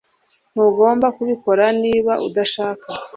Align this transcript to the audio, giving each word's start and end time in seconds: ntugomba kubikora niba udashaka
ntugomba 0.53 1.07
kubikora 1.17 1.65
niba 1.81 2.13
udashaka 2.27 2.87